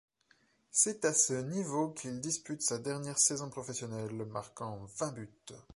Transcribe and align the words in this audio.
C'est 0.71 1.05
à 1.05 1.13
ce 1.13 1.33
niveau 1.33 1.91
qu'il 1.91 2.21
dispute 2.21 2.63
sa 2.63 2.79
dernière 2.79 3.19
saison 3.19 3.51
professionnelle, 3.51 4.25
marquant 4.25 4.83
vingt 4.97 5.11
buts. 5.11 5.29